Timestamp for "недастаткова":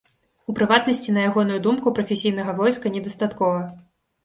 2.99-3.63